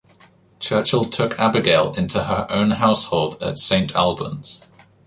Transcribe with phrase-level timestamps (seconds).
[0.59, 4.59] Churchill took Abigail into her own household at Saint Albans.